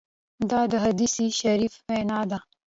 [0.49, 2.39] دا د حدیث شریف وینا ده.